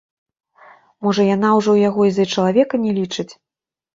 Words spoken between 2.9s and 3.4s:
лічыць?